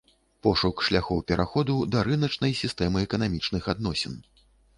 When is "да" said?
1.97-2.01